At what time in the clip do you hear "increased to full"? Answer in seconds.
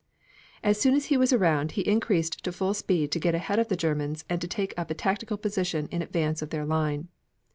1.87-2.73